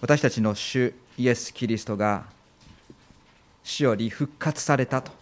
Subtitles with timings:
[0.00, 2.24] 私たちの主イエス・キリストが
[3.62, 5.12] 死より復活されたと。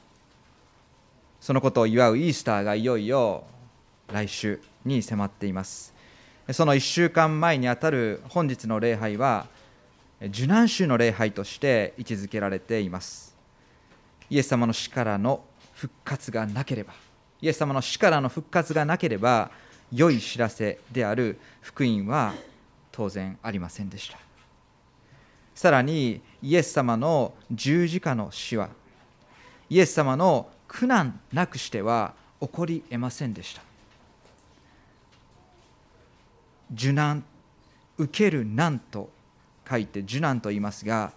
[1.41, 3.45] そのことを祝うイースターがいよいよ
[4.13, 5.93] 来週に迫っています。
[6.53, 9.49] その1週間前にあたる本日の礼拝は
[10.21, 13.37] 受難週の礼拝として位置づけられています。
[14.31, 15.43] イエス様の死からの
[15.75, 16.93] 復活がなければ
[17.41, 19.51] イエス様の死からの復活がなければ
[19.93, 22.35] 良い知らせである福音は
[22.93, 24.28] 当然ありませんでした。
[25.59, 28.69] さらにイエス様の十字架の死は
[29.69, 33.63] イエス様の苦難なくしては起こりえませんでした。
[36.73, 37.25] 受難
[37.97, 39.11] 受ける難と
[39.69, 41.11] 書いて受難と言いますが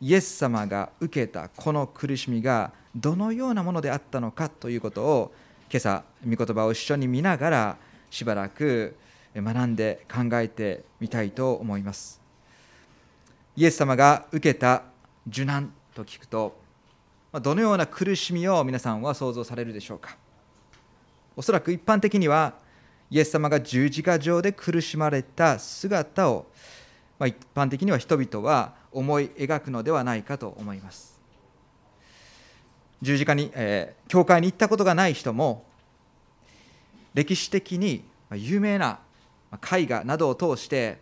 [0.00, 5.34] イエス様が受けたこの苦しみがどのようなものであったのかということを
[5.70, 7.76] 今朝御言葉を一緒に見ながら
[8.08, 8.96] しばらく
[9.36, 12.21] 学んで考えてみたいと思います。
[13.54, 14.84] イエス様が受けた
[15.28, 16.56] 受難と聞くと
[17.42, 20.16] どのような苦しみを皆さんは想像されるでしょうか？
[21.36, 22.54] おそらく一般的には
[23.10, 26.46] イエス様が十字架上で苦しまれた姿を、
[27.18, 31.20] まあ、一般的には人々は思い描くのではないかと思います。
[33.02, 35.64] 十字架に、えー、教会に行ったことがない人も
[37.12, 39.00] 歴史的に有名な
[39.70, 40.98] 絵画などを通して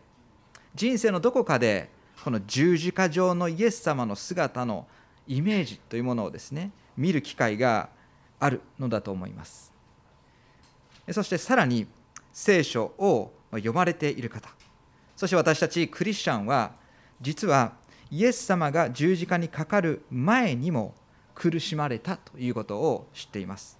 [0.74, 1.90] 人生のどこかで
[2.22, 4.86] この十字架上のイエス様の姿の
[5.26, 7.88] イメージというものをですね見る機会が
[8.38, 9.72] あるのだと思います。
[11.12, 11.86] そしてさらに
[12.32, 14.48] 聖書を読まれている方。
[15.16, 16.72] そして私たちクリスチャンは
[17.20, 17.72] 実は
[18.10, 20.94] イエス様が十字架にかかる前にも
[21.34, 23.78] 苦しまれたということを知っています。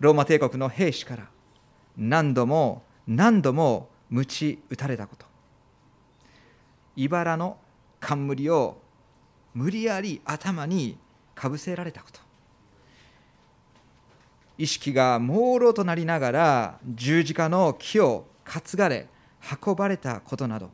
[0.00, 1.28] ローマ帝国の兵士から
[1.96, 5.27] 何度も何度も鞭打たれたこと。
[6.98, 7.56] 茨の
[8.00, 8.76] 冠を
[9.54, 10.98] 無理やり頭に
[11.34, 12.20] かぶせられたこと。
[14.58, 19.06] 意識が朦朧となりながら十字架の木を担がれ
[19.64, 20.70] 運ばれたことなど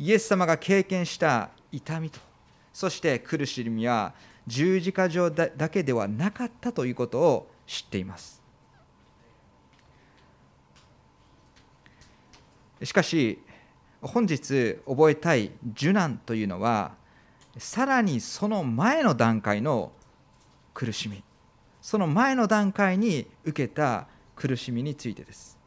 [0.00, 2.18] イエス様が経験した痛みと
[2.72, 4.14] そして苦しみは
[4.48, 8.42] 十字架上だけではなかったということを知っています。
[12.82, 13.38] しかし
[14.02, 16.92] 本日覚えたい受難というのは
[17.58, 19.92] さらにその前の段階の
[20.74, 21.22] 苦しみ。
[21.80, 25.58] その前の段階に受けた苦しみについてです。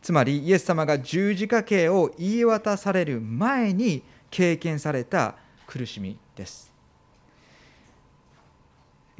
[0.00, 5.34] つまりイエス様が十字架刑を言い渡される前に経験された
[5.66, 6.72] 苦しみです。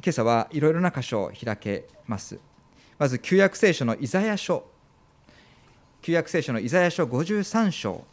[0.03, 2.39] 今朝はいろいろな箇所を開けます。
[2.97, 4.65] まず旧約聖書のイザヤ書。
[6.01, 8.03] 旧約聖書のイザヤ書53章。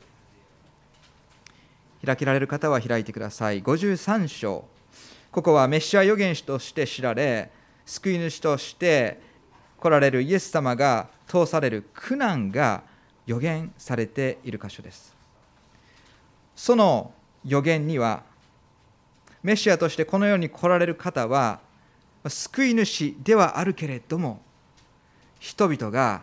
[2.04, 3.62] 開けられる方は開いてください。
[3.62, 4.64] 53章。
[5.30, 7.50] ここはメシア預言者として知られ
[7.86, 9.20] 救い主として
[9.78, 12.82] 来られるイエス様が通される苦難が
[13.26, 15.16] 予言されている箇所です。
[16.54, 17.12] その
[17.42, 18.22] 予言には
[19.42, 21.60] メシアとしてこの世に来られる方は
[22.26, 24.42] 救い主ではあるけれども
[25.38, 26.22] 人々が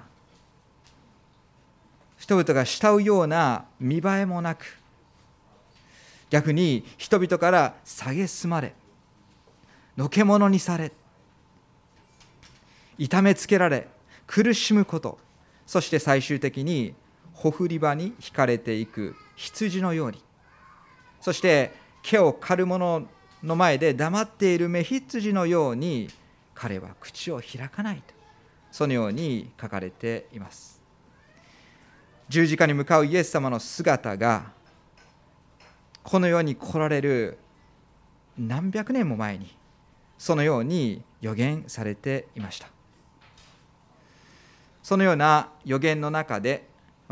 [2.26, 4.80] 人々が慕うような見栄えもなく
[6.32, 8.74] 逆に人々から蔑まれ
[9.96, 10.92] のけ者にされ
[12.98, 13.88] 痛めつけられ
[14.26, 15.20] 苦しむこと
[15.68, 16.96] そして最終的に
[17.32, 20.24] ほふり場に引かれていく羊のように
[21.22, 23.04] そして毛を刈る者
[23.44, 26.10] の前で黙っている目羊のように
[26.56, 28.16] 彼は口を開かないと
[28.72, 30.75] そのように書かれています。
[32.28, 34.52] 十字架に向かうイエス様の姿が
[36.04, 37.38] この世に来られる
[38.38, 39.56] 何百年も前に
[40.18, 42.68] そのように予言されていました。
[44.84, 46.68] そのような予言の中で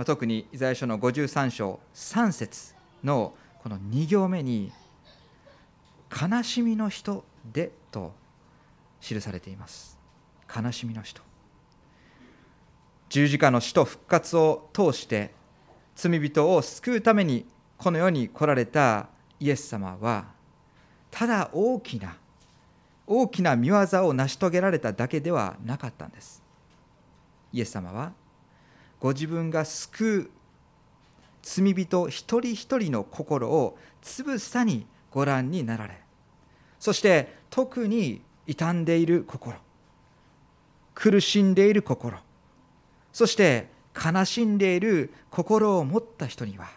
[0.05, 3.33] 特にイザヤ書の53章3節の
[3.63, 4.71] この2行目に
[6.09, 8.13] 「悲しみの人で」と
[9.01, 9.97] 記されています。
[10.55, 11.21] 悲しみの人。
[13.13, 15.35] 十字架の死と復活を通して
[15.95, 17.45] 罪人を救うために
[17.77, 19.07] この世に来られた
[19.39, 20.25] イエス様は
[21.11, 22.17] ただ大きな
[23.05, 26.41] 大きな見業を成し遂げられただけではなかったんです。
[27.51, 28.13] イエス様は
[28.99, 30.29] ご自分が救う
[31.43, 35.99] 罪人一人一人の心をつぶさにご覧になられ
[36.79, 39.55] そして特に傷んでいる心
[40.95, 42.17] 苦しんでいる心
[43.13, 46.67] そして悲しんでいる心を持った人には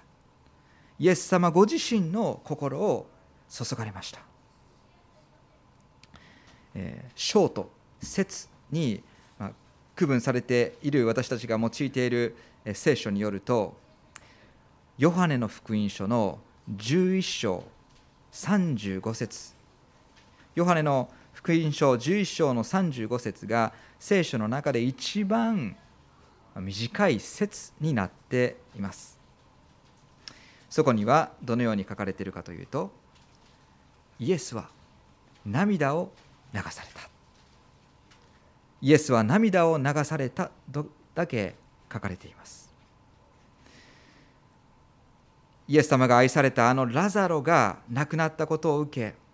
[0.99, 3.09] イエス様ご自身の心を
[3.49, 4.21] 注がれました。
[6.75, 7.71] えー、章と
[8.03, 9.03] 説に、
[9.39, 9.51] まあ、
[9.95, 12.37] 区分されている私たちが用いている
[12.75, 13.77] 聖書によると
[14.99, 16.39] ヨハネの福音書の
[16.71, 17.65] 11章
[18.33, 19.55] 35節
[20.55, 25.77] ヨハネの福音書11章の35節が聖書の中で一番
[26.61, 29.19] 短い説になっています。
[30.71, 32.91] そこにはどのように書かれているかというと
[34.19, 34.69] イエスは
[35.45, 36.11] 涙を
[36.53, 37.09] 流された。
[38.83, 41.55] イエスは涙を流されたとだけ
[41.93, 42.71] 書かれています。
[45.69, 49.26] イエス様が愛されたあのラザロが亡くなったことを受け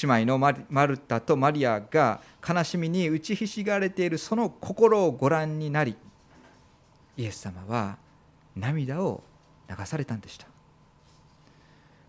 [0.00, 5.96] 姉妹のマルタとマリアが悲しみに打ちひしがれているその心をご覧になり
[7.16, 7.98] イエス様は
[8.56, 9.22] 涙を
[9.68, 10.46] 流されたんでした。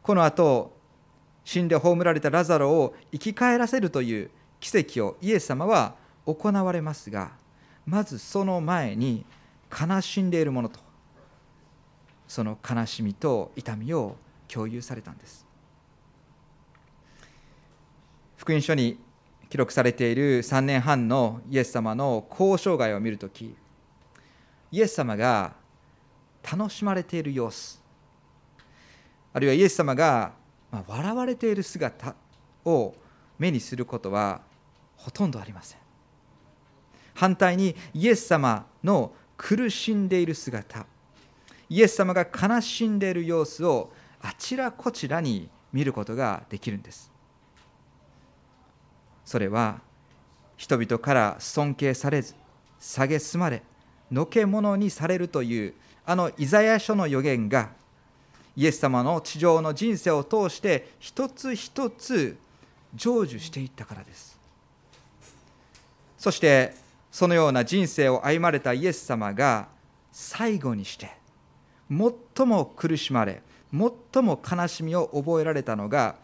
[0.01, 0.73] この後
[1.45, 4.29] 死んで葬られたラザロを生き返らせるという
[4.59, 5.95] 奇跡をイエス様は
[6.25, 7.31] 行われますが
[7.85, 9.25] まずその前に
[9.69, 10.79] 悲しんでいる者と
[12.27, 14.15] その悲しみと痛みを
[14.47, 15.45] 共有されたんです。
[18.43, 18.99] 福音書に
[19.49, 23.55] 記録されている3年半のイエス様の交渉外を見るとき
[24.69, 25.53] イエス様が
[26.51, 27.81] 楽しまれている様子
[29.31, 30.33] あるいはイエス様が
[30.85, 32.15] 笑われている姿
[32.65, 32.93] を
[33.39, 34.41] 目にすることは
[34.97, 35.79] ほとんどありません。
[37.13, 40.85] 反対にイエス様の苦しんでいる姿
[41.69, 47.12] イエス様が悲しんでいる様子をあちらこちらに見ることができるんです。
[49.25, 49.81] それは
[50.57, 52.35] 人々から尊敬されず
[52.79, 53.63] 蔑まれ
[54.11, 55.73] のけ者にされるという
[56.05, 57.69] あのイザヤ書の予言が
[58.55, 62.37] イエス様の地上の人生を通して一つ一つ
[62.95, 64.37] 成就していったからです。
[66.17, 66.75] そして
[67.11, 69.67] そのような人生を歩まれたイエス様が
[70.11, 71.11] 最後にして
[71.89, 73.41] 最も苦しまれ
[73.71, 76.15] 最も悲しみを覚えられたのが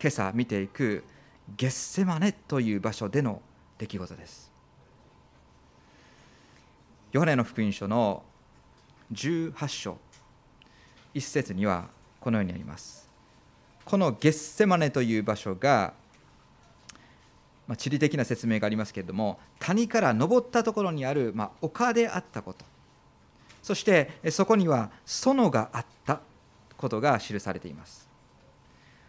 [0.00, 1.02] 今朝見ていく
[1.56, 3.42] ゲッセマネという場所での
[3.78, 4.50] 出来事です。
[7.12, 8.22] ヨハネの福音書の
[9.12, 9.98] 18章
[11.14, 11.88] 1節には
[12.20, 13.08] このようにあります。
[13.84, 15.94] このゲッセマネという場所が、
[17.66, 22.64] まあ、地理的な説明がありますけれども谷から登ったところにある、まあ、丘であったこと。
[23.62, 26.20] そしてそこには園があった
[26.76, 28.08] ことが記されています。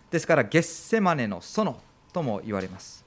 [0.10, 1.78] ですからゲッセマネの園
[2.12, 3.04] とも言われます。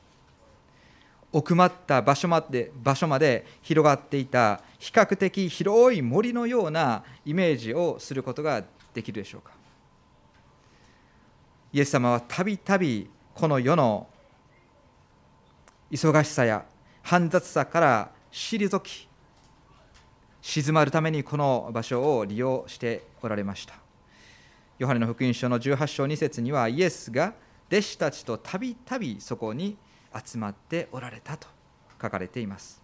[1.33, 8.63] 奥まった場所まで場所まで広がっていた比較的広い森のようなイメージをすることが
[8.95, 9.51] できるでしょうか。
[11.73, 14.07] イエス様はたびたびこの世の
[15.91, 16.65] 忙しさや
[17.03, 19.09] 煩雑さから退き
[20.41, 23.75] 静まるためにこの場所を利用しておられました。
[24.79, 27.35] ヨハネの福音書の18章2節にはイエスが
[27.71, 29.77] 弟子たちとたびたびそこに
[30.15, 31.49] 集まっておられたと
[32.01, 32.83] 書かれています。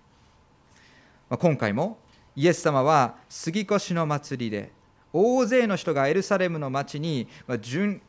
[1.29, 1.99] 今回も
[2.35, 4.73] イエス様は杉越の祭りで
[5.13, 7.29] 大勢の人がエルサレムの町に
[7.61, 8.01] 巡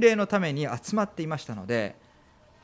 [0.00, 1.96] 礼のために集まっていましたので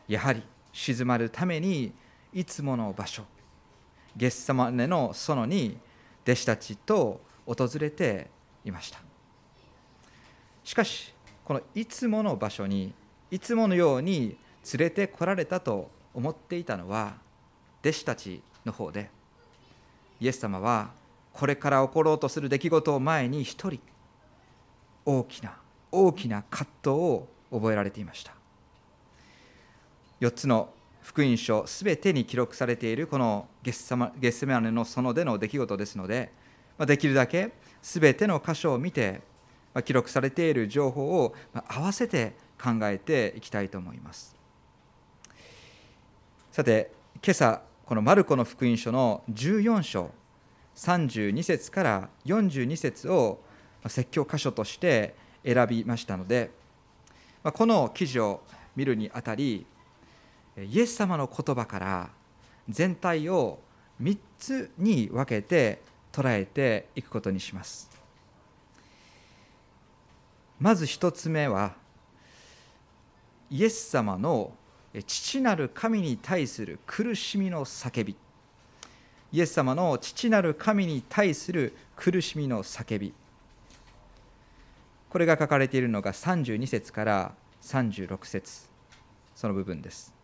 [0.09, 0.43] やはり
[0.73, 1.93] 静まるために
[2.33, 3.25] いつもの場所
[4.17, 5.79] ゲッサマネの園に
[6.25, 8.29] 弟子たちと訪れて
[8.65, 9.01] いました。
[10.65, 11.15] しかし
[11.45, 12.93] このいつもの場所に
[13.33, 14.37] いつものように
[14.75, 17.15] 連れてこられたと思っていたのは
[17.81, 19.11] 弟子たちの方で
[20.21, 20.91] イエス様は
[21.33, 23.81] これから起ころうとする出来事を前に一人
[25.07, 25.57] 大きな
[25.91, 28.35] 大きな葛藤を覚えられていました。
[30.21, 30.69] 4つの
[31.01, 36.33] 福音書すべてに記録されているこのゲッセマネの園での出来事ですので
[36.87, 39.21] できるだけすべての箇所を見て
[39.85, 41.35] 記録されている情報を
[41.69, 44.37] 合わせて考えていきたいと思います。
[46.53, 46.93] さて
[47.25, 50.11] 今朝このマルコの福音書の14章
[50.77, 53.41] 32節から42節を
[53.87, 55.15] 説教箇所として
[55.45, 56.51] 選びましたので
[57.43, 58.43] この記事を
[58.77, 59.67] 見るにあたり
[60.57, 62.11] イエス様の言葉から
[62.69, 63.59] 全体を
[64.01, 67.91] 3つに分けて捉えていくことにします。
[70.61, 71.75] まず1つ目は
[73.53, 74.51] イエス様の
[75.07, 78.17] 父なる神に対する苦しみの叫び。
[79.31, 83.13] イエス様の父なる神に対する苦しみの叫び。
[85.11, 88.71] これが書かれているのが32節から36節。
[89.35, 90.15] その部分です。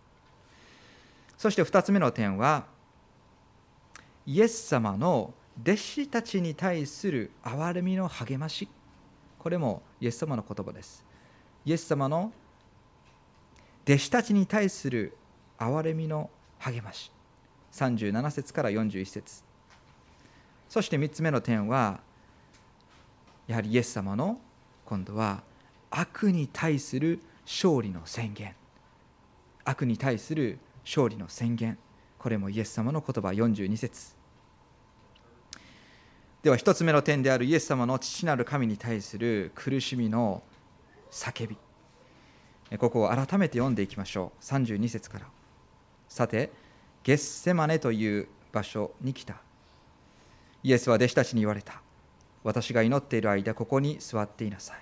[1.37, 2.65] そして2つ目の点は
[4.25, 8.71] イエス様の弟子たちに対する憐れみの励まし。
[9.39, 11.05] これもイエス様の言葉です。
[11.67, 12.33] イエス様の
[13.89, 15.17] 弟子たちに対する
[15.59, 16.29] 憐れみの
[16.59, 17.11] 励まし。
[17.73, 19.43] 37節から41節。
[20.69, 22.01] そして3つ目の点は
[23.47, 24.39] やはりイエス様の
[24.85, 25.43] 今度は
[25.89, 28.55] 悪に対する勝利の宣言。
[29.65, 31.79] 悪に対する勝利の宣言。
[32.19, 33.31] これもイエス様の言葉。
[33.31, 34.15] 42節。
[36.43, 40.43] では1つ目の点であるイエス様の父なる神に対する苦しみの
[41.11, 41.57] 叫び。
[42.77, 44.45] ここを改めて読んでいきましょう。
[44.45, 45.27] 32節から。
[46.09, 46.51] さて
[47.03, 49.37] ゲッセマネという場所に来た。
[50.63, 51.81] イエスは弟子たちに言われた。
[52.45, 54.79] 私が祈っている間ここに座っていなさい。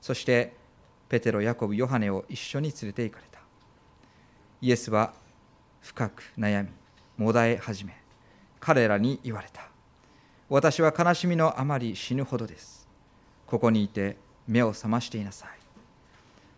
[0.00, 0.54] そして
[1.08, 3.40] ペテロヤコブヨハネを一緒に連れて行かれた。
[4.60, 5.12] イエスは
[5.80, 6.68] 深く悩み
[7.16, 7.96] もだえ始め
[8.60, 9.68] 彼らに言われた。
[10.48, 12.88] 私は悲しみのあまり死ぬほどです。
[13.46, 15.57] ここにいて目を覚ましていなさい。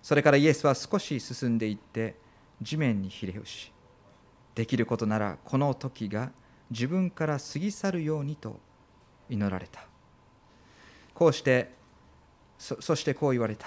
[0.03, 2.17] それからイエスは少し進んでいって
[2.63, 3.73] 地面にひれ伏し
[4.55, 6.31] できることならこの時が
[6.71, 8.59] 自分から過ぎ去るようにと
[9.29, 9.85] 祈られた。
[11.15, 11.73] こうして
[12.59, 13.67] そしてこう言われた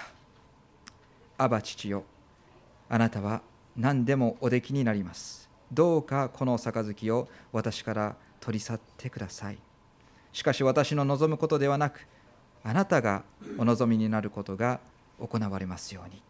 [1.38, 2.04] 「アバ父よ
[2.88, 3.42] あなたは
[3.76, 5.50] 何でもおできになります。
[5.72, 9.58] どうかこの杯を私から取り去ってください」
[10.32, 12.06] しかし私の望むことではなく
[12.62, 13.24] あなたが
[13.58, 14.80] お望みになることが
[15.20, 16.22] 行われますように。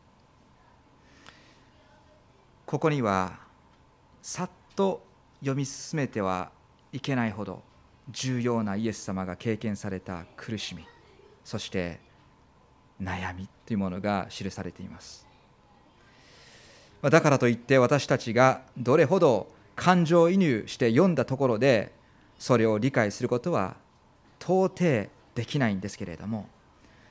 [2.67, 3.39] ここには
[4.23, 5.05] さっと
[5.41, 6.51] 読み進めては
[6.93, 7.63] いけないほど
[8.11, 10.85] 重要なイエス様が経験された苦しみ
[11.45, 12.01] そして
[13.01, 15.27] 悩みというものが記されています。
[17.03, 21.93] だからといって私たちがどれほど感情移入して読んだところで
[22.39, 23.77] それを理解することは
[24.41, 26.49] 到底できないんですけれども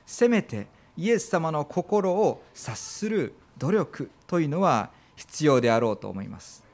[0.04, 0.66] せめて
[0.96, 6.64] イエス様の心を察する努力というのは必要であろうと思います。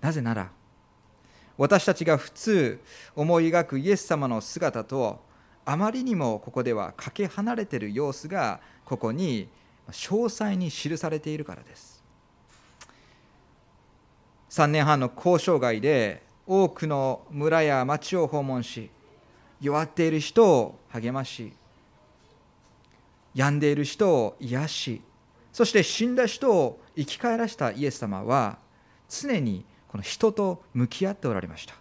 [0.00, 0.50] なぜなら
[1.58, 2.80] 私たちが普通
[3.14, 5.20] 思い描くイエス様の姿と
[5.66, 9.48] あまりにもここではかけ離れている様子がここに
[9.90, 12.02] 詳細に記されているからです。
[14.48, 18.90] 3年半の交渉外で多くの村や町を訪問し
[19.60, 21.52] 弱っている人を励まし
[23.34, 25.02] 病んでいる人を癒し
[25.52, 28.58] そして死んだ人を生き返らせたイエス様は
[29.08, 31.74] 常にこの人と向き合っておられました。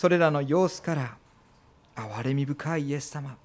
[0.00, 1.16] それらの様子から
[1.94, 3.36] 憐れみ深いイエス様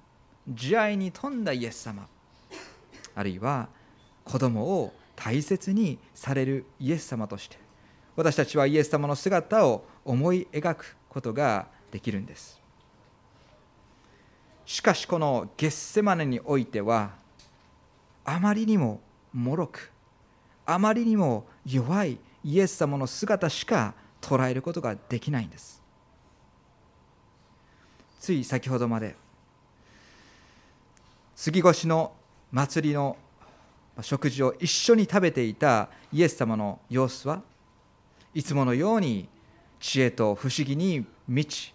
[0.48, 2.06] 慈愛に富んだイエス様
[3.14, 3.68] あるいは
[4.24, 7.58] 子供を大切にされるイエス様として
[8.16, 12.58] 私たちはイエス様の姿を思い描くことができるんです。
[14.66, 17.12] しかしこのゲッセマネにおいては
[18.24, 19.00] あまりにも
[19.32, 19.92] 脆く
[20.66, 25.80] あまりにも弱いイエス様の姿しか捉えることができないんです。
[28.18, 29.14] つい先ほどまで
[31.36, 32.12] 杉越の
[32.50, 33.16] 祭りの
[34.00, 37.42] 食事を一緒に食べていたイエス様の様子は
[38.34, 39.28] いつものように
[39.78, 41.72] 知恵と不思議に満ち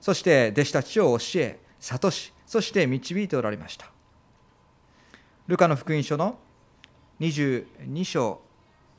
[0.00, 3.90] そして弟子たちを教え諭しそして導いておられました。
[5.46, 6.38] ルカの福音書の
[7.20, 8.40] 22章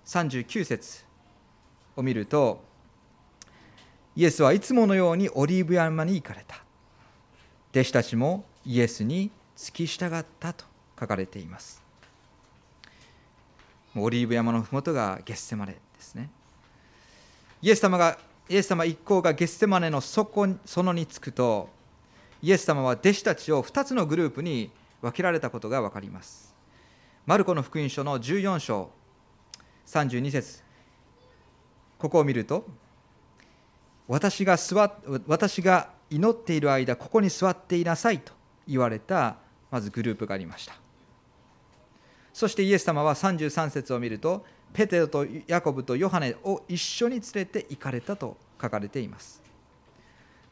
[0.06, 1.06] 39節
[1.96, 2.64] を見ると
[4.16, 6.64] イエスはいつものようにオリーブ山に行かれた。
[7.72, 10.66] 弟子たちもイエスに付き従ったと
[11.00, 11.82] 書かれています。
[13.96, 16.30] オリーブ山の麓がゲッセマレですね。
[17.62, 18.18] イエス様が
[18.48, 21.70] イエス様一行がゲッセマネの底そのに着くと
[22.42, 26.56] イエス様は弟子たちを2つのグループに分けられたことが分かります。
[27.26, 28.90] マルコの福音書の14章
[29.86, 30.64] 32節。
[31.98, 32.66] ここを見ると
[34.08, 34.92] 私が座
[35.28, 38.32] 私が祈っている間ここに座っていなさいと
[38.68, 39.36] 言われた
[39.70, 40.74] まずグループがありました。
[42.34, 49.44] そしてイエス様は33節を見るとペテロとヤコブとヨハネを一緒に連れて行かれたと書かれています。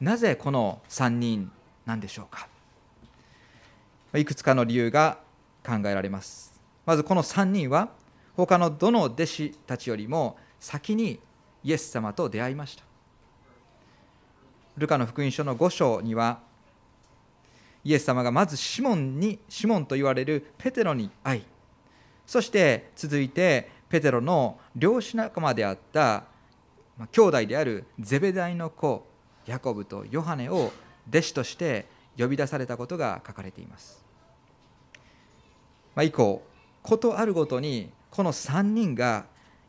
[0.02, 1.52] なぜこの3人
[1.88, 2.48] なんでしょうか？
[4.14, 5.18] いくつかの理由が
[5.66, 6.62] 考えられます。
[6.86, 7.90] まずこの3人は
[8.36, 11.20] 他のどの弟子たちよりも先に
[11.64, 12.84] イエス様と出会いました。
[14.78, 16.40] ルカの福音書の5章には
[17.84, 21.44] イエス様がまずシモンにシモンと言われるペテロに会い
[22.28, 26.26] そして続いてペテロの漁師仲間であった
[27.12, 29.08] 兄弟であるゼベダイの子
[29.46, 30.72] ヤコブとヨハネを
[31.10, 31.86] 弟子として
[32.18, 34.04] 呼び出されたことが書かれています、
[35.96, 36.42] まあ、以降
[36.82, 39.26] ことあるごとにこの3人が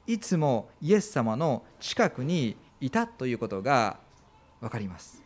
[0.06, 3.98] いつもイエス様の近くにいたということが
[4.60, 5.22] 分かります。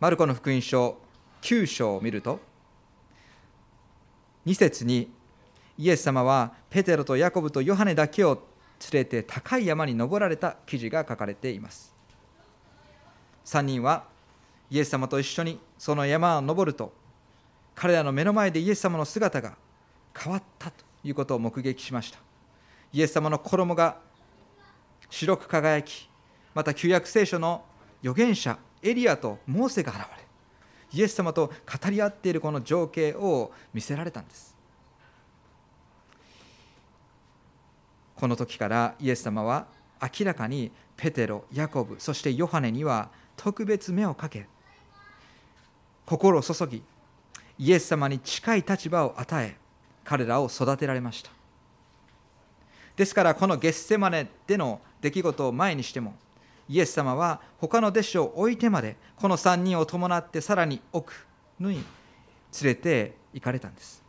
[0.00, 0.96] マルコの福音書
[1.42, 2.40] 9章を見ると
[4.46, 5.10] 2節に
[5.76, 8.42] イエス様はペテロとヤコブとヨハネだけを
[8.92, 11.97] 連れて高い山に登られた記事が書かれています。
[13.48, 14.04] 3人は
[14.70, 16.92] イエス様と一緒にその山を登ると
[17.74, 19.56] 彼らの目の前でイエス様の姿が
[20.14, 22.18] 変わったということを目撃しました。
[22.92, 23.96] イエス様の衣が
[25.08, 26.10] 白く輝き
[26.54, 27.64] また旧約聖書の
[28.02, 30.06] 預言者エリアとモーセが現れ
[30.92, 34.54] イエス様と語り合っているこの情景を見せられたんです。
[38.14, 39.66] この時からイエス様は
[40.02, 44.46] 明らかにペテロ、ヤコブ、そしてヨハネには特別目をかけ
[46.04, 46.82] 心を注ぎ
[47.58, 49.56] イエス様に近い立場を与え
[50.04, 51.30] 彼らを育てられました。
[52.96, 56.16] ですからこのゲッセマネでの出来事を前にしても
[56.68, 61.14] イエス様は他の弟子を置いてまでこの3人を伴ってさらに奥
[61.60, 61.84] に連
[62.64, 64.02] れて行かれたんです。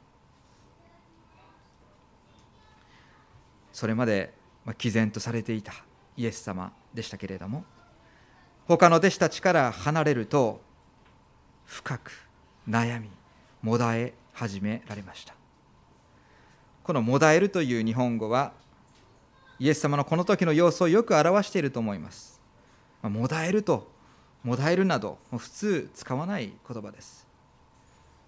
[3.71, 4.33] それまで
[4.77, 5.73] 毅然とされていた
[6.17, 7.63] イエス様でしたけれども
[8.69, 10.61] 他の弟子たちから離れると
[11.65, 12.11] 深く
[12.69, 13.09] 悩み
[13.63, 15.33] もだえ始められました。
[16.83, 18.51] このもだえるという日本語は
[19.57, 22.39] イエス様のこの時の様子をよく表していると思います。
[23.01, 23.89] もだえると
[24.43, 27.25] もだえるなど普通使わない言葉です。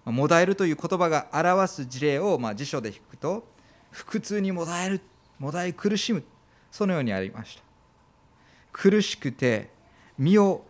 [0.04, 3.44] もだえるという言葉が表す事例をまあ辞書で引くと
[3.92, 5.00] 腹痛にもだえる
[5.38, 6.24] もだえ苦しむ
[6.72, 7.62] そのようにありました。
[8.72, 9.70] 苦しくて
[10.22, 10.64] 身を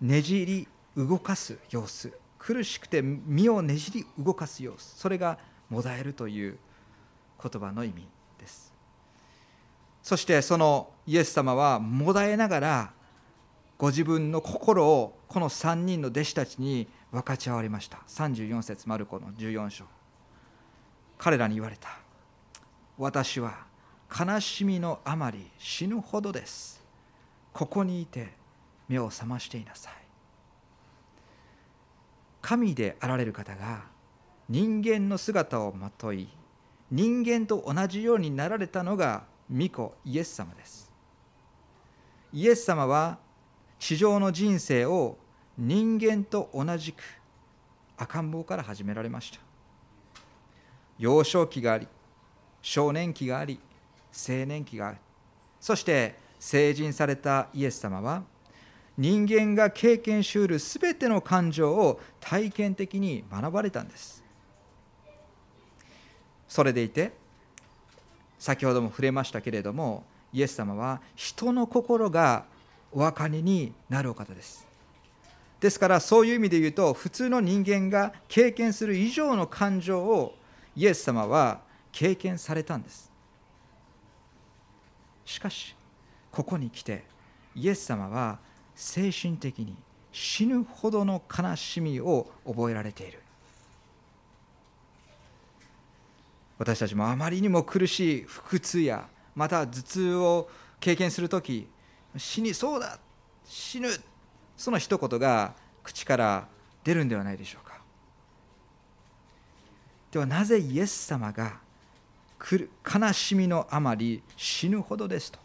[0.00, 0.66] ねじり
[0.96, 5.38] 動かす様子苦しくて身をねじり動かす様子それが
[5.70, 6.58] もだえるという
[7.40, 8.72] 言葉の意味です。
[10.02, 12.92] そしてそのイエス様はもだえながら
[13.78, 17.98] ご自分の心をこの3人の弟子たちに分かち合われました。
[18.08, 19.84] 34節マルコの14章。
[21.18, 21.88] 彼らに言われた
[22.98, 23.64] 私は
[24.10, 26.84] 悲しみのあまり死ぬほどです。
[27.52, 28.41] ここにいて
[28.92, 29.92] 目を覚ましていなさい。
[32.42, 33.84] 神であられる方が
[34.48, 36.28] 人間の姿をまとい
[36.90, 40.92] 人間と同じようになられたのが御子イエス様です。
[42.32, 43.18] イエス様は
[43.78, 45.16] 地上の人生を
[45.56, 47.02] 人間と同じく
[47.96, 49.38] 赤ん坊から始められました。
[50.98, 51.88] 幼少期があり
[52.60, 53.58] 少年期があり
[54.12, 54.98] 青年期がある。
[55.60, 58.24] そして成人されたイエス様は
[59.02, 64.22] 人間が経験しうるすべての感情を体験的に学ばれたんです。
[66.46, 67.10] それでいて
[68.38, 72.44] 先ほども触れましたけれどもイエス様は人の心が
[72.92, 74.64] お分かりになるお方です。
[75.58, 80.36] ですからそういう意味で言うと普通の人間が経験する以上の感情を
[80.76, 83.10] イエス様は経験されたんです。
[85.24, 85.74] しかし
[86.30, 87.02] ここに来て
[87.56, 89.76] イエス様は精神的に
[90.12, 93.20] 死ぬほどの悲しみを覚えられている。
[96.58, 101.66] 私たちもあまりにも苦しい腹痛やまた頭痛を経験する時
[102.16, 102.98] 死にそうだ
[103.44, 103.88] 死ぬ
[104.56, 106.46] その一言が口から
[106.84, 107.80] 出るんではないでしょうか。
[110.12, 111.58] ではなぜイエス様が
[112.38, 115.38] 悲しみのあまり死ぬほどですと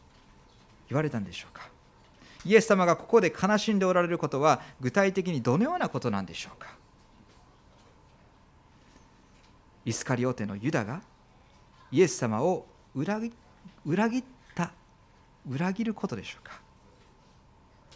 [0.90, 1.70] 言われたんでしょうか。
[2.48, 6.70] イエス様がここで悲しんでおられることは具体的にどのようなことなんでしょうか？
[9.84, 11.02] イスカリオテのユダが
[11.92, 13.20] イエス様を裏
[13.86, 14.24] 裏切っ
[14.56, 14.72] た
[15.50, 16.62] 裏切ることでしょうか？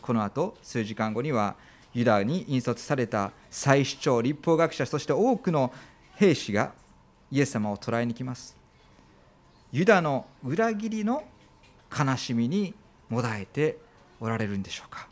[0.02, 1.56] この後数時間後には
[1.94, 5.72] ユダに引率された祭司長立法学者そして多くの
[6.16, 6.74] 兵士が
[7.32, 8.58] イエス様を捕らえに来ます。
[9.72, 11.24] ユダの裏切りの
[11.98, 12.74] 悲しみに
[13.08, 13.78] もだえて
[14.22, 15.10] おられるんでしょうか？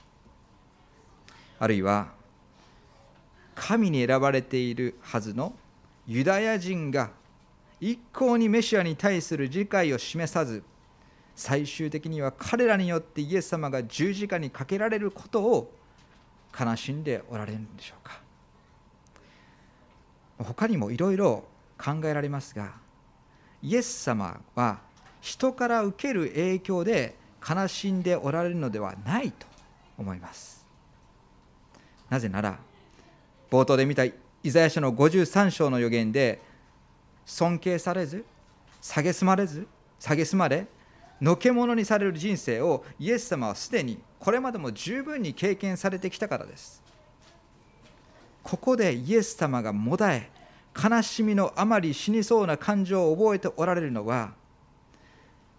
[1.60, 2.08] あるいは
[3.56, 5.54] 神に選ばれているはずの
[6.08, 7.12] ユダヤ人が
[7.82, 10.64] 一向にメシアに対する理解を示さず
[11.36, 15.74] 最終的には彼らによってイエス様が十字架にかけられることを
[16.58, 18.22] 悲しんでおられるんでしょうか？
[20.38, 21.44] 他にもいろいろ
[21.78, 22.74] 考えられますが
[23.62, 24.80] イエス様は
[25.20, 27.16] 人から受ける影響で
[27.48, 29.48] 悲しんでおられるのではないと
[29.98, 30.66] 思います。
[32.10, 32.60] なぜなら
[33.52, 34.14] 冒頭で見たイ
[34.46, 36.42] ザヤ書の53章の予言で
[37.26, 38.26] 尊敬されず
[38.82, 39.68] 蔑まれず
[40.00, 40.68] 蔑まれ
[41.22, 46.82] のけ者にされる人生をイエス様はすでにこれまでも十分に経験されてきたからです。
[48.44, 50.32] ここでイエス様がもだえ
[50.82, 54.34] 悲しみのあまり死にそうな感情を覚えておられるのは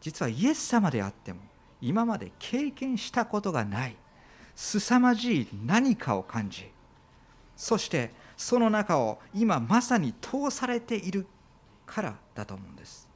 [0.01, 1.41] 実はイエス様であっても
[1.81, 3.97] 今まで経験したことがない
[4.55, 6.71] 凄まじい何かを感じ
[7.57, 11.27] そしてその中を今まさに通されている
[11.85, 13.07] からだと思うんです。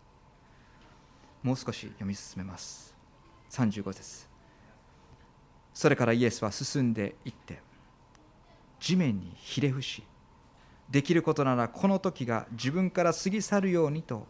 [1.42, 2.94] もう少し読み進めます。
[3.50, 4.26] 35節。
[5.72, 7.60] それからイエスは進んでいって
[8.80, 10.04] 地面にひれ伏し
[10.90, 14.26] できることならこの時が自分から過ぎ去るようにと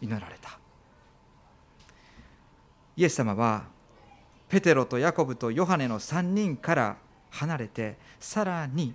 [0.00, 0.58] 祈られた。
[2.98, 3.62] イエス様は
[4.48, 6.96] ペテロとヤコブとヨハネの3人から
[7.30, 8.92] 離れてさらに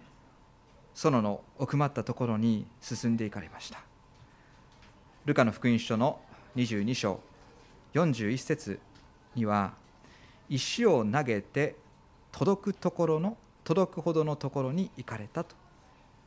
[0.94, 3.80] 園の奥まったところに進んでいかれました。
[5.24, 6.20] ルカの福音書の
[6.58, 7.22] 22章
[7.94, 8.82] 41節
[9.36, 9.72] には
[10.50, 11.78] 石を投げて
[12.34, 15.56] 届くところの届くほどのところに行かれたと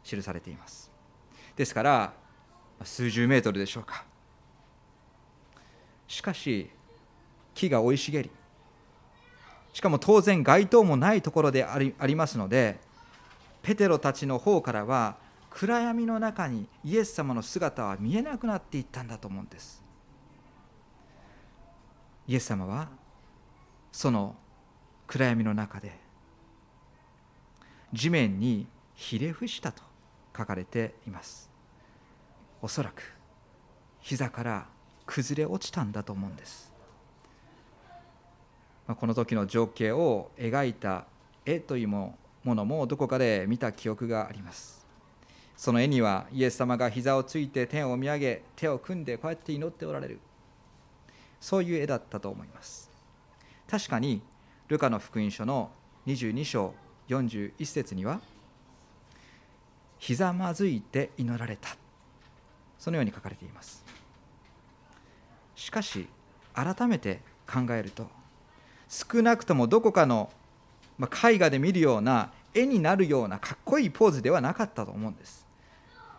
[0.02, 0.90] 記されています。
[1.54, 2.14] ですから
[2.82, 4.06] 数十メートルでしょうか。
[6.08, 6.70] しかし
[7.56, 8.30] 木が生い茂り
[9.72, 12.78] しかも当然街灯もないところでありありますので
[13.62, 15.16] ペテロたちの方からは
[15.50, 19.82] 暗闇の中にイエス様の姿は見えなくなっていったんだと思うんです。
[22.28, 22.88] イエス様は
[23.90, 24.36] その
[25.06, 25.98] 暗闇の中で
[27.92, 29.82] 地面にひれ伏したと
[30.36, 31.50] 書かれています。
[32.60, 33.14] おそらく
[34.00, 34.66] 膝から
[35.06, 36.75] 崩れ落ちたんだと思うんです。
[38.94, 41.06] この時の情景を描いた
[41.44, 44.86] 絵というものもどこかで見た記憶があります。
[45.56, 50.20] その絵にはイエス様が膝をついて天を見上げ手を組んでこうやって祈っておられる。
[51.40, 52.90] そういう絵だったと思います。
[53.68, 54.22] 確かに
[54.68, 55.70] ルカの福音書の
[56.06, 56.74] 22章
[57.08, 58.20] 41節には
[59.98, 61.70] ひざまずいて祈られた。
[62.78, 63.84] そのように書かれています。
[65.56, 66.06] しかし
[66.54, 68.06] 改めて考えると
[68.88, 70.30] 少なくともどこかの、
[70.98, 75.46] まあ、絵画で見るような絵になるようなかっこいいポーズではなかったと思うんです。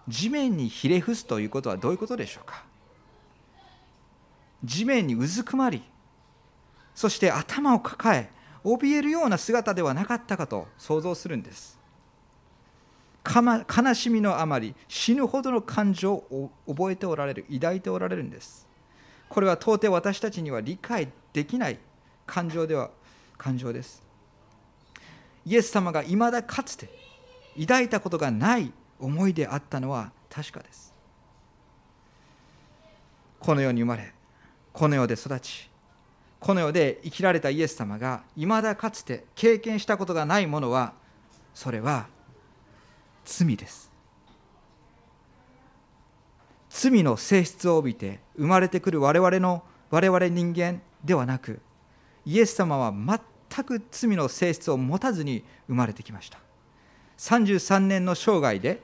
[0.08, 2.64] 地面にひれ伏すということはどういうことでしょうか。
[4.64, 5.84] 地面にうずくまり
[6.96, 8.30] そして頭を抱え
[8.64, 11.78] 怯えるような姿ではなかったかと想像するんです。
[13.24, 18.68] 悲しみのあまり死ぬほどの感情を覚えておられる抱いておられるんです。
[19.30, 21.80] これは到底私たちには理解できない
[22.28, 22.92] 感情では
[23.38, 24.04] 感情です。
[25.46, 26.90] イエス様がいまだかつて
[27.60, 30.94] 抱いたことがない思いであったのは確かです。
[33.40, 34.14] この世に生まれ
[34.74, 35.70] この世で育ち
[36.40, 40.94] この世で生きられたイエス様がいまだかつて経験したことがないものは
[41.54, 42.08] それは
[43.26, 43.90] 罪です。
[46.70, 51.60] 罪の性質を帯びて生まれてくる我々の我々人間ではなく
[52.28, 56.40] イエス様は全く罪の性質を持たずに生まれてきました。
[57.18, 58.82] 33年の生涯で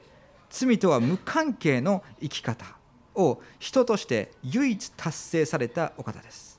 [0.48, 2.64] 罪とは無関係の生き方
[3.14, 6.58] を人として唯一達成されたお方です。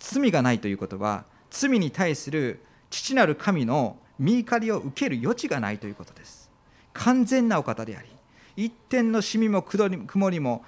[0.00, 6.50] 罪がないということは罪に対する父なる神の見怒りを受ける余地がないということです。
[6.94, 8.08] 完全なお方であり
[8.56, 10.64] 一点のシミも曇りも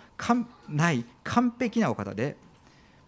[0.69, 2.37] ない完璧なお方で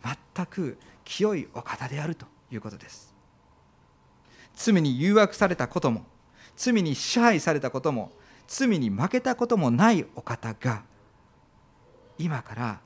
[0.02, 0.76] 全く
[1.10, 3.12] 清いお方であるということです。
[4.54, 6.04] 罪に誘惑されたことも
[6.56, 8.12] 罪に支配されたことも
[8.46, 10.84] 罪に負けたこともないお方が
[12.16, 12.80] 今から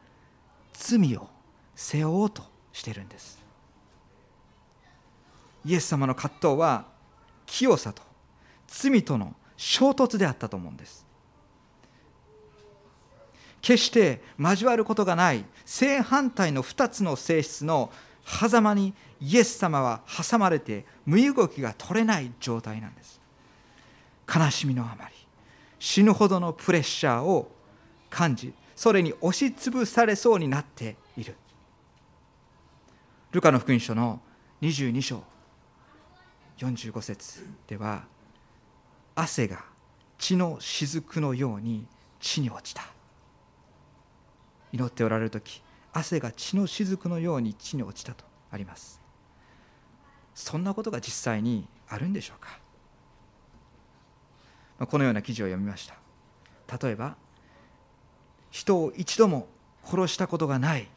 [0.72, 1.28] 罪を
[1.74, 3.38] 背負おうとしているんです。
[5.66, 6.86] イエス様の葛藤は
[7.44, 8.02] 清さと
[8.66, 11.04] 罪との衝突であったと思うんです。
[13.60, 17.90] 決して交わることがない正反対の2つの性質の
[18.24, 23.20] 狭間にイエス様は挟まれて身動きが取れない状態なんです。
[24.34, 25.14] 悲しみのあまり
[25.78, 27.50] 死ぬほどのプレッシャーを
[28.08, 31.36] 感じそれに押しつぶされそうになっている。
[33.32, 34.20] ルカの福音書の
[34.62, 35.22] 22章
[36.58, 38.04] 45節では
[39.14, 39.64] 汗が
[40.18, 41.86] 血の雫のように
[42.20, 42.84] 地に落ちた。
[44.72, 45.62] 祈っておられる時
[45.94, 49.00] 汗が血の雫のように地に落ちたとあります。
[50.34, 52.58] そんなことが実際にあるんでしょうか？
[54.86, 55.94] このような記事を読みました。
[56.84, 57.16] 例えば
[58.50, 59.46] 人を一度も
[59.84, 60.88] 殺したことがない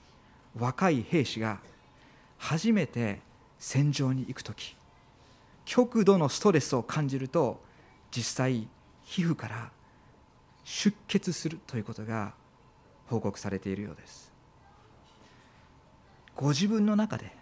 [0.58, 1.60] 若い兵士が
[2.40, 3.22] 初めて
[3.60, 4.76] 戦場に行く時
[5.66, 7.62] 極度のストレスを感じると
[8.10, 8.68] 実際
[9.04, 9.70] 皮膚から
[10.64, 12.34] 出血するということが
[13.08, 14.27] 報告されているようです。
[16.38, 17.36] ご自分の中で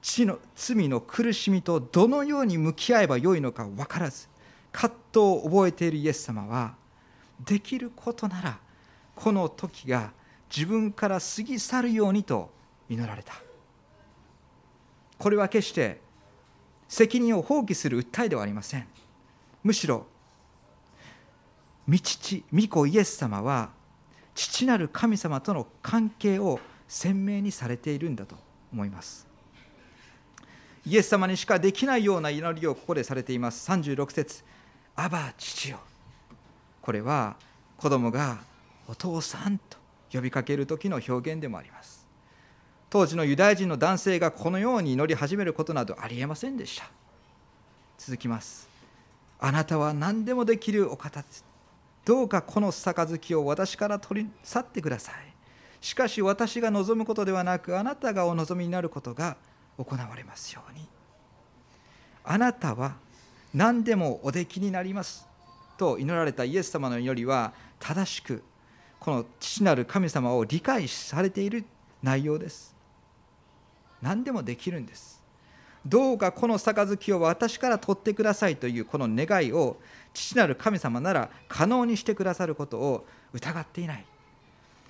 [0.00, 4.28] 地の罪の苦しみとどのように向き合えばよいのか分からず
[4.72, 6.74] 葛藤を覚えているイエス様は
[7.44, 8.58] できることなら
[9.14, 10.10] この時が
[10.54, 12.50] 自分から過ぎ去るようにと
[12.88, 13.34] 祈られた。
[15.18, 16.00] これは決して
[16.88, 18.86] 責任を放棄する訴えではありません。
[19.62, 20.06] むしろ
[21.88, 23.70] 御父御子イエス様は
[24.34, 26.58] 父なる神様との関係を
[26.92, 28.36] 鮮明にされているんだと
[28.70, 29.26] 思います。
[30.84, 33.70] イエス様にしかできないような祈りをここでされています。
[33.70, 34.44] 36節。
[34.94, 35.80] アバ父よ。
[36.82, 37.36] これは
[37.78, 38.40] 子供が
[38.86, 39.78] お父さんと
[40.12, 42.06] 呼びかける時の表現でもあります。
[42.90, 46.90] 当時のユダヤ人の男性がこのように祈り始めることなどありえませんでした。
[47.96, 48.68] 続きます。
[49.40, 51.42] あなたは何でもできるお方です。
[52.04, 55.31] どうかこの杯を私から取り去ってください。
[55.82, 59.36] しかし私が望むことではなくあなたがお望みになることが
[59.76, 60.86] 行われますように。
[62.24, 62.94] あなたは
[63.52, 65.26] 何でもおできになります
[65.76, 68.44] と祈られたイエス様の祈りは正しく
[69.00, 71.64] この父なる神様を理解されている
[72.00, 72.76] 内容です。
[74.00, 75.20] 何でもできるんです。
[75.84, 79.78] どうかこの杯を私から取ってくださいというこの願いを
[80.14, 84.04] 父なる神様なら可能にしてくださることを疑っていない。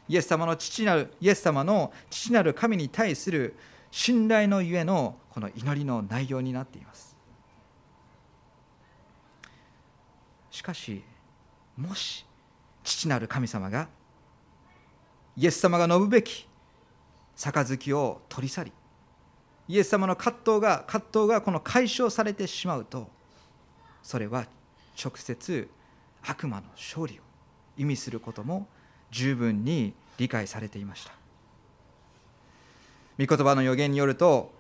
[0.08, 3.56] イエス様の父なるイエス様の父なる神に対する
[3.90, 7.16] 信頼のゆえのこの祈りの内容になっています。
[10.50, 11.02] しかし
[11.76, 12.24] もし
[12.84, 13.88] 父なる神様が
[15.36, 16.46] イエス様が述ぶべき
[17.36, 18.72] 杯を取り去り
[19.68, 23.08] イエス様の葛藤が葛藤がこの解消されてしまうと
[24.02, 24.46] それは
[25.02, 25.68] 直接
[26.22, 27.22] 悪魔の勝利を
[27.78, 28.68] 意味することも
[29.12, 31.12] 十分に理解されていました。
[33.18, 34.52] 御言葉の予言によると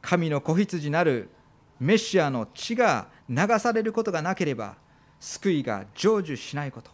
[0.00, 1.30] 神の子羊なる
[1.78, 4.76] メシアの血が流されることがなければ
[5.20, 6.90] 救いが成就しないこと。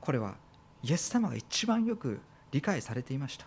[0.00, 0.34] これは
[0.82, 2.20] イエス様が一番よく
[2.52, 3.46] 理解されていました。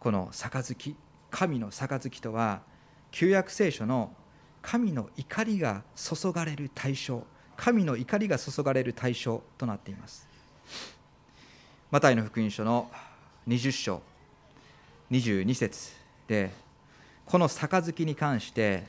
[0.00, 0.96] この杯
[1.30, 2.62] 神の杯とは
[3.10, 4.12] 旧約聖書の
[4.62, 7.24] 神の怒りが注がれる対象。
[7.60, 10.26] 神の怒りが注がれる対象となっています。
[11.90, 12.90] マタイの福音書の
[13.46, 14.00] 20章
[15.10, 15.92] 22節
[16.26, 16.52] で
[17.26, 18.84] この杯に関して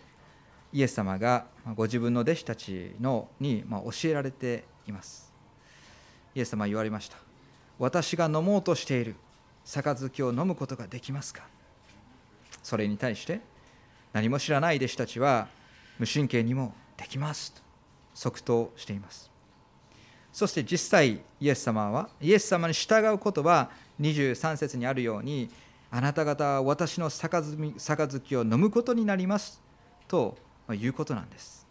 [0.72, 5.34] イエス様がご自分の弟子たちのに教えられています。
[6.34, 7.18] イエス様は言われました。
[7.78, 9.16] 私が飲もうとしている。
[9.66, 11.44] 杯を飲むことができますか？
[12.64, 13.42] それに対して
[14.14, 15.50] 何も知らない弟子たちは
[16.00, 17.71] 無神経にもできますと。
[18.14, 19.32] 即答しています。
[20.32, 23.70] そして実際イエス様はイエス様に従うことは
[24.00, 25.50] 23節にあるように
[25.90, 27.42] あなた方は私の杯
[28.38, 29.62] を飲むことになります
[30.08, 30.38] と
[30.72, 31.68] いうことなんです。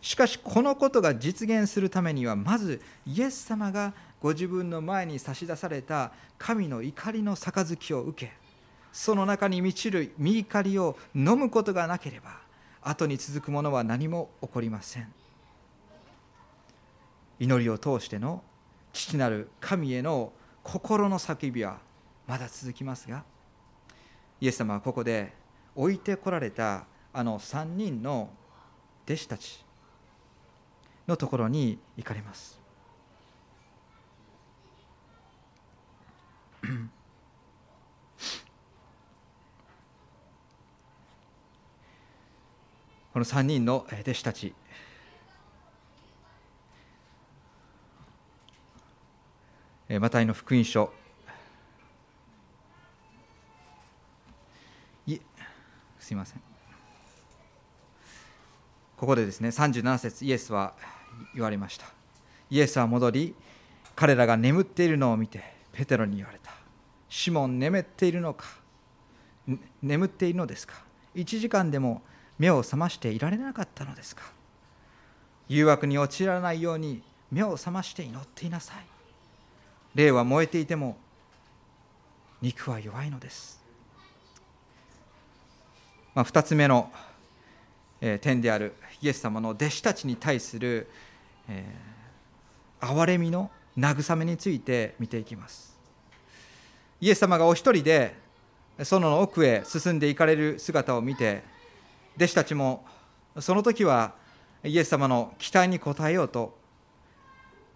[0.00, 8.32] しかしこのことが実現するためにはまずイエス様がご自分の前に差し出された神の怒りの杯を受け
[8.92, 12.43] その中に満ちる御怒りを飲むことがなければ
[12.84, 15.12] 後に続くものは何も起こりません。
[17.40, 18.42] 祈りを通しての
[18.92, 21.78] 父なる神への心の叫びは
[22.26, 23.24] まだ続きますが
[24.40, 25.32] イエス様はここで
[25.74, 28.30] 置いてこられたあの3人の
[29.04, 29.64] 弟子たち
[31.06, 32.58] のところに行かれます。
[43.14, 44.52] この3人の弟子たち。
[49.88, 50.92] マタイの福音書。
[55.06, 55.18] い
[56.00, 56.40] すいません。
[58.96, 60.74] ここでですね37節イエスは
[61.34, 61.86] 言われました。
[62.50, 63.36] イエスは戻り
[63.94, 66.50] 彼らが眠っているのを見てペテロに言われた。
[67.08, 68.46] シモン眠っているのか？
[69.80, 70.74] 眠っているのですか
[71.14, 72.02] ？1時間でも
[72.38, 74.22] 目を覚ましていられなかったのですか？
[75.48, 78.76] 誘惑に陥らないように目を覚まして祈っていなさい。
[79.94, 80.96] 霊は燃えていても
[82.42, 83.62] 肉は弱いのです、
[86.14, 86.90] まあ、2つ目の、
[88.00, 90.88] えー、点であるイエス様の弟子たちに対する、
[91.48, 95.76] えー、憐れみの慰めについて見ていきます。
[97.00, 98.16] イエス様がお一人で
[98.78, 101.44] 園の奥へ進んでいかれる姿を見て
[102.16, 102.84] 弟子たちも
[103.40, 104.14] その時は
[104.62, 106.56] イエス様の期待に応えようと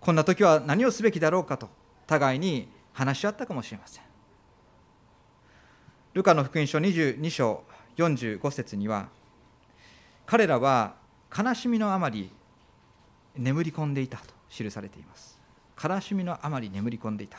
[0.00, 1.68] こんな時は何をすべきだろうかと
[2.06, 4.04] 互いに話し合ったかもしれません。
[6.14, 7.62] ルカの福音書22章
[7.96, 9.08] 45節には
[10.26, 10.94] 彼らは
[11.36, 12.30] 悲しみのあまり
[13.36, 15.38] 眠り込んでいたと記されています。
[15.82, 17.38] 悲しみのあまり眠り込んでいた。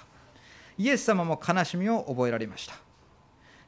[0.77, 2.75] イエス様も悲しみを覚えられました。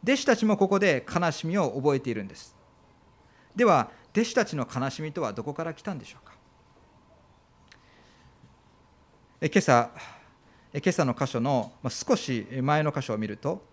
[0.04, 2.56] 弟子たちもここで悲しみを覚えているんです。
[3.56, 6.34] では弟子たちの悲しみとはどこから来たんでしょうか？
[9.42, 9.90] 今朝
[10.74, 13.64] 今朝の箇所の少し前の箇所を見ると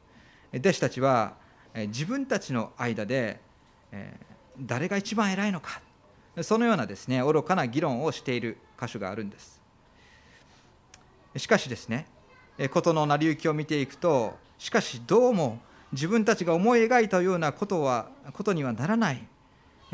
[0.54, 1.34] 弟子たちは
[1.74, 3.40] 自分たちの間で
[4.58, 5.80] 誰が一番偉いのか？
[6.42, 9.60] そのようなですね愚かな議論をしている箇所があるんです。
[11.36, 12.06] しかしですね
[12.70, 15.60] 事の成り行きを見ていくとしかしどうも
[15.92, 19.26] 自分たちが思い描いたようなことはことにはならない。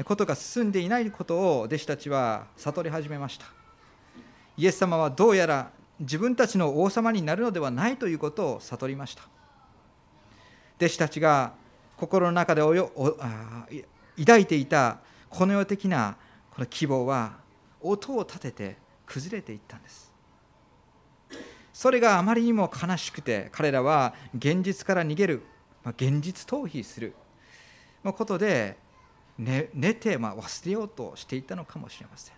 [0.02, 3.46] ことが進んでいないことを弟子たちは悟り始めました。
[4.56, 9.22] イエス様はどうやら自分たちの王様になるのではないということを悟りました。
[10.78, 11.52] 弟子たちが
[11.96, 13.66] 心の中でおよおあ
[14.18, 14.98] 抱いていた
[15.30, 16.16] この世的な
[16.50, 17.34] この希望は
[17.80, 18.76] 音を立てて
[19.06, 20.12] 崩れていったんです。
[21.72, 25.42] それがあまりにも悲しくて彼らは現実から逃げる、
[25.96, 27.14] 現実逃避する
[28.04, 28.76] ことで
[29.38, 32.34] 寝寝て、まあ、忘れようとしていたのかもしれません、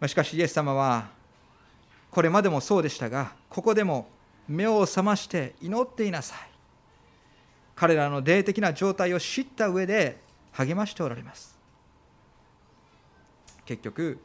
[0.00, 1.08] まあ、しかしイエス様は
[2.10, 4.08] これまでもそうでしたがここでも
[4.48, 6.52] 目を覚まして祈っていなさい。
[7.74, 10.20] 彼らの霊的な状態を知った上で
[10.52, 11.58] 励ましておられます。
[13.64, 14.18] 結局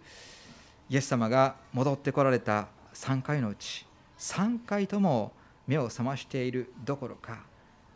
[0.89, 3.86] イエス様が戻ってこられた3回のうち
[4.19, 5.32] 3回とも
[5.67, 7.39] 目を覚ましているどころか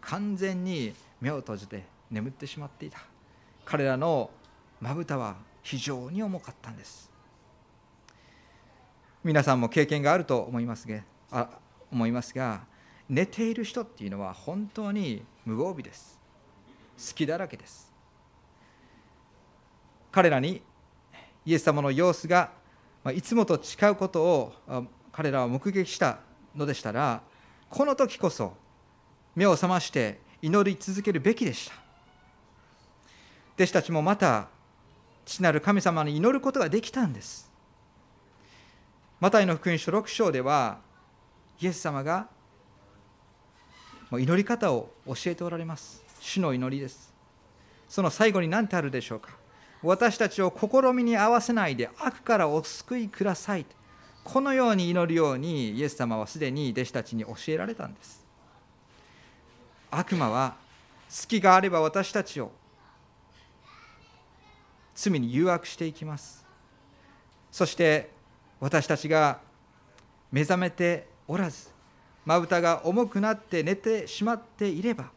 [0.02, 3.00] 完全に目を閉じて眠ってしまっていた。
[3.66, 4.30] 彼らの
[4.80, 7.10] まぶたは非常に重かったんです。
[9.24, 11.00] 皆さんも経験があると思いますが
[11.32, 11.50] あ
[11.92, 12.62] 思いますが
[13.08, 16.20] 寝ている人っていうのは本当に無防備です。
[16.98, 17.92] 好きだらけです。
[20.12, 20.62] 彼らに
[21.46, 22.52] イエス様の様子が
[23.14, 24.54] いつもと違うことを
[25.12, 26.20] 彼らは目撃した
[26.56, 27.22] のでしたら
[27.70, 28.54] この時こそ
[29.36, 31.81] 目を覚まして祈り続けるべきでした。
[33.56, 34.48] 弟子たちもまた
[35.26, 37.50] 父なる神様に祈ることができたんです。
[39.20, 40.80] マタイの福音書6章では
[41.60, 42.28] イエス様が
[44.12, 46.04] 祈り方を教えておられます。
[46.20, 47.14] 主の祈りです。
[47.88, 49.30] その最後に何てあるでしょうか。
[49.84, 53.66] 私たちを試みに合わせないで悪からお救いください。
[54.24, 58.26] このように祈るようにイエス様はすでに弟子たちに教えられたんです。
[59.90, 60.56] 悪魔は
[61.10, 62.52] 隙があれば私たちを
[65.02, 66.46] 罪に誘惑していきます。
[67.52, 68.12] そして
[68.60, 69.40] 私たちが
[70.32, 71.70] 目覚めておらず
[72.24, 75.10] まぶたが重くなって寝てしまっていれば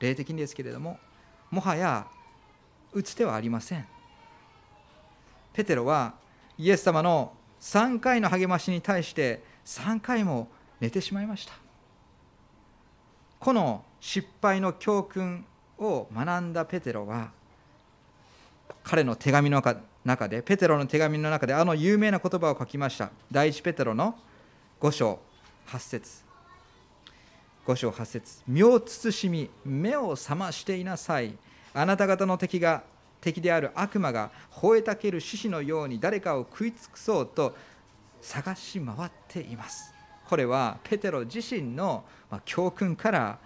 [0.00, 0.98] 霊的にですけれども
[1.50, 2.06] もはや
[2.92, 3.86] 打つ手はありません。
[5.52, 6.14] ペテロは
[6.56, 10.48] イエス様の3回の励ましに対して3回も
[10.80, 11.52] 寝てしまいました。
[13.38, 15.44] この失敗の教訓
[15.78, 17.30] を学んだペテロは
[18.84, 19.62] 彼の手紙の
[20.04, 23.10] 中でペテロの手紙の中であの有名な言葉を書きました。
[23.30, 24.18] 第一ペテロの
[24.80, 25.18] 5章
[25.66, 26.22] 8節。
[27.66, 28.42] 5章8節。
[28.46, 31.36] 身を慎み目を覚ましていなさい。
[31.74, 32.82] あなた方の敵が
[33.20, 37.54] 敵である悪魔が吠えたける獅子のように誰かを食い尽くそうと
[38.22, 39.92] 探し回っています。
[40.28, 42.04] これはペテロ自身の
[42.44, 43.38] 教訓から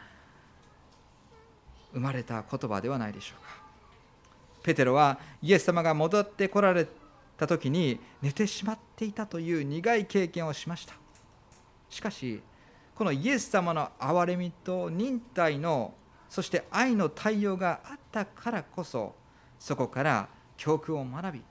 [1.92, 3.61] 生まれた言葉ではないでしょうか。
[4.62, 6.86] ペテロはイエス様が戻ってこられ
[7.36, 10.94] た時に寝てしまっていたという苦い経験をしました。
[11.88, 12.40] しかし
[12.94, 15.94] このイエス様の憐れみと忍耐の
[16.28, 19.14] そして愛の対応があったからこそ
[19.58, 21.42] そこから教訓を学び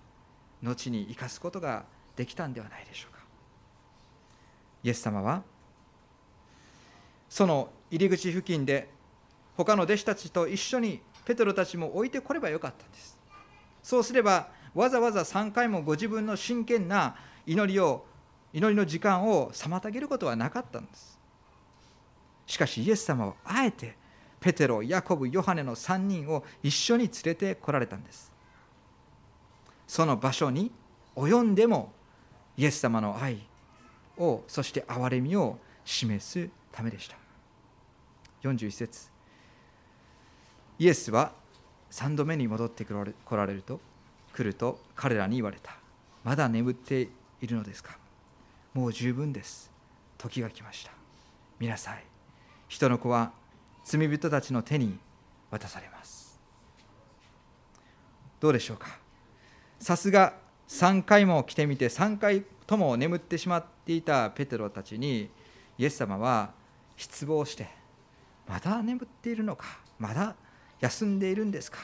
[0.64, 1.86] 後に生かすことが
[2.16, 3.22] できたんではないでしょうか。
[4.84, 5.44] イエス様は
[7.30, 8.90] その入り口付近で
[9.56, 13.20] 他の弟子たちと一緒にペテロたちも置いてこればよかったんです。
[13.84, 17.16] そうすればわざわざ3回もご自分の真剣な
[17.46, 18.06] 祈りを
[18.54, 21.20] 祈りの時間を妨げることはなかったんです。
[22.46, 23.96] しかしイエス様はあえて
[24.40, 28.32] ペテロヤコブヨハネの3人を一緒に連れてこられたんです。
[29.88, 30.72] その場所に
[31.16, 31.94] 及んでも
[32.58, 33.46] イエス様の愛
[34.18, 37.18] をそして憐れみを示すためでした。
[38.44, 39.11] 41節。
[40.82, 41.32] イエスは
[41.92, 43.80] 3度目に戻ってこられると
[44.34, 45.76] 来ると彼らに言われた。
[46.24, 47.08] まだ眠って
[47.40, 48.00] いるのですか？
[48.74, 49.70] もう十分です。
[50.18, 50.92] 時が来ました。
[51.60, 52.04] 見なさい。
[52.68, 53.32] 人の子は
[53.84, 54.98] 罪人たちの手に
[55.52, 56.40] 渡されます。
[58.40, 58.88] どうでしょうか？
[59.78, 60.34] さすが
[60.68, 65.30] 3回も来てみて3回とも眠ってしまっていたペテロたちに
[65.78, 66.54] イエス様は
[66.98, 67.68] 失望して
[68.50, 69.68] まだ眠っているのか？
[70.00, 70.36] まだ
[70.82, 71.80] 休んでいるんですか？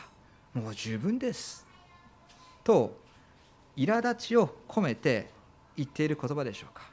[0.53, 1.65] もう十分です。
[2.63, 2.97] と
[3.77, 5.29] 苛立ちを込めて
[5.75, 6.83] 言っている言葉でしょうか？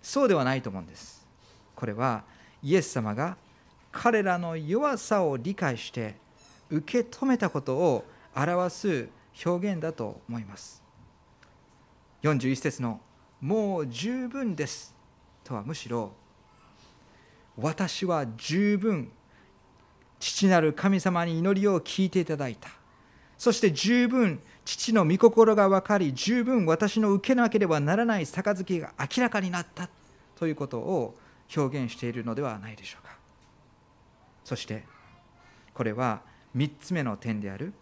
[0.00, 1.26] そうではないと思うんです。
[1.74, 2.22] これは
[2.62, 3.36] イエス様が
[3.90, 6.16] 彼らの弱さを理解して
[6.70, 9.08] 受け止めたことを表す
[9.44, 10.82] 表現だと思います。
[12.22, 13.00] 41節の
[13.40, 14.94] 「もう十分です」
[15.44, 16.12] とはむしろ
[17.58, 19.10] 「私は十分
[20.18, 22.70] 父なる神様に祈りを聞いていただいた。
[23.38, 29.88] そして十分父の御心が分かり、十分私の受けなければならない杯が明らかになった
[30.36, 31.14] ということを
[31.54, 33.16] 表現しているのではないでしょうか。
[34.44, 34.84] そして、
[35.74, 36.22] これは
[36.56, 37.74] 3つ目の点である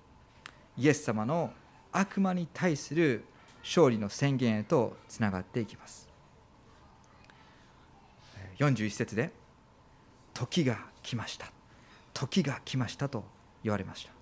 [0.76, 1.53] イエス様の
[1.93, 3.24] 悪魔に対する
[3.62, 6.09] 勝利の宣言へとつながっていきます。
[8.59, 9.30] 41節で、
[10.32, 11.47] 時が来ました。
[12.15, 13.25] 時が来ましたと
[13.62, 14.12] 言われました。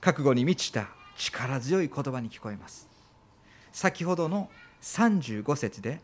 [0.00, 2.88] 覚悟に満ちた力強い言葉に聞こえます。
[3.72, 4.48] 先ほどの
[4.82, 6.00] 35節で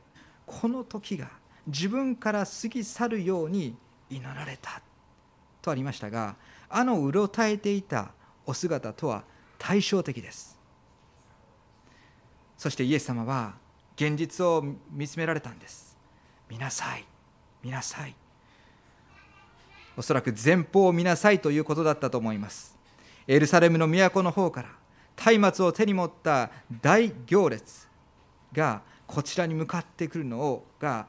[0.46, 1.28] この時が
[1.66, 3.76] 自分から過ぎ去るように
[4.10, 4.82] 祈られた
[5.62, 6.36] とありましたが
[6.68, 8.12] あのうろたえていた
[8.44, 9.24] お姿とは
[9.58, 10.58] 対照的です。
[12.56, 13.54] そしてイエス様は
[13.96, 15.96] 現実を見つめられたんです。
[16.48, 17.04] 見なさい
[17.62, 18.23] 見なさい。
[19.96, 22.76] おそらく前方を見なさいということだったと思います。
[23.26, 26.50] エルサレムの都の方から松明を手に持った
[26.82, 27.88] 大行列
[28.52, 31.06] がこちらに向かってくるのが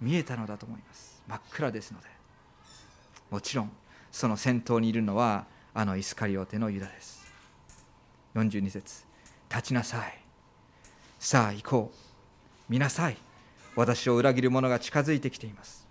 [0.00, 1.22] 見えたのだと思います。
[1.26, 2.06] 真っ暗ですので。
[3.30, 3.72] もちろん
[4.12, 7.26] その先頭にいるのはあのイスカリオテのユダです。
[8.34, 9.04] 42節
[9.48, 10.20] 立ちなさい。
[11.18, 11.96] さあ行こう。
[12.68, 13.16] 見なさい。
[13.74, 15.85] 私を裏切る者が近づいてきています。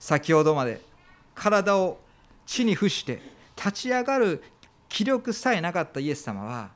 [0.00, 0.80] 先ほどまで
[1.34, 2.00] 体を
[2.46, 3.20] 地に伏して
[3.54, 4.42] 立ち上がる
[4.88, 6.70] 気力さえなかったイエス様は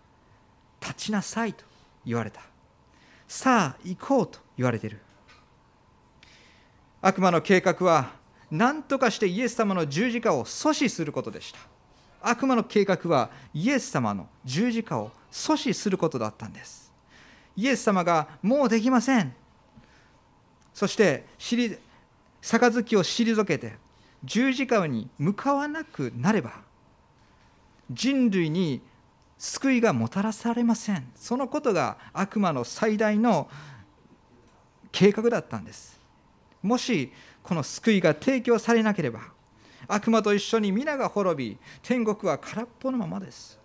[0.81, 1.65] 立ちなさいと
[2.05, 2.43] 言われた。
[3.27, 5.01] さあ行こうと言われている。
[7.01, 8.13] 悪魔の計画は
[8.51, 11.59] 何とかしてイエス様の十字架を阻止することでした。
[12.21, 16.93] 悪魔の計画はイエス様の十字架を阻止することだったんです。
[17.57, 19.35] イエス様がもうできません。
[20.75, 21.25] そして
[22.45, 23.77] 杯を退けて
[24.23, 26.53] 十字架に向かわなくなれば
[27.91, 28.83] 人類に
[29.39, 31.11] 救いがもたらされません。
[31.17, 33.49] そのことが悪魔の最大の
[34.93, 36.01] 計画だったんです。
[36.63, 39.21] もしこの救いが提供されなければ
[39.87, 43.59] 悪魔と一緒に皆が滅び天国は空っぽのままです。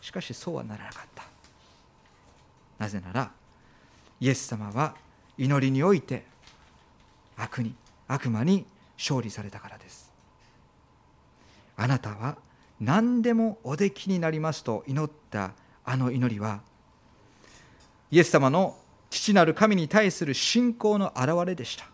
[0.00, 1.24] しかしそうはならなかった。
[2.78, 3.30] なぜなら
[4.20, 4.94] イエス様は
[5.38, 6.31] 祈りにおいて
[7.42, 7.74] 悪に
[8.06, 8.64] 悪魔に
[8.96, 10.12] 勝利されたからです。
[11.76, 12.36] あなたは
[12.80, 15.52] 何でもおできになりますと祈った
[15.84, 16.60] あの祈りは
[18.10, 18.76] イエス様の
[19.10, 21.86] 父なる神に対する信仰の表れでした。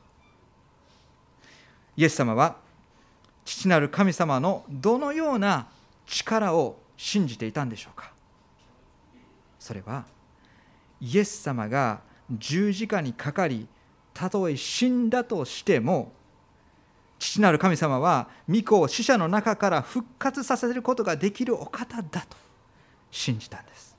[1.97, 2.57] イエス様は
[3.45, 5.69] 父なる神様のどのような
[6.07, 8.13] 力を信じていたんでしょうか。
[9.59, 10.05] それは
[11.01, 13.67] イエス様が十字架にかかり
[14.19, 16.11] たとえ死んだとしても
[17.21, 22.37] 父なる神様は御子を死者の中から復活させることができるお方だと
[23.13, 23.97] 信じたんです。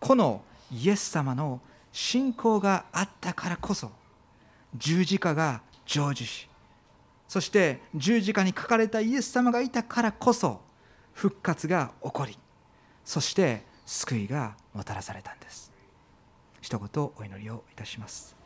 [0.00, 0.42] この
[0.72, 1.60] イエス様の
[1.92, 3.92] 信仰があったからこそ
[4.76, 6.48] 十字架が成就し
[7.28, 10.60] そして十字架に書かれたイエス様がいたからこそ
[11.12, 12.36] 復活が起こり
[13.04, 15.70] そして救いがもたらされたんです。
[16.60, 18.36] 一言お祈りをいたします。